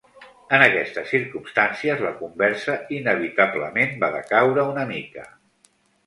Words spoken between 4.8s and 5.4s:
mica.